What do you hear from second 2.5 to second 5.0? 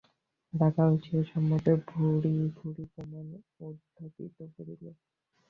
ভুরি প্রমাণ উত্থাপিত করিল।